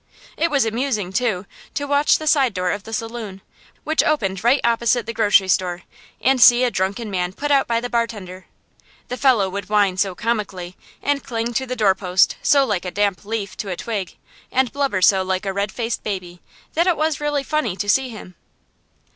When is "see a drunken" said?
6.41-7.11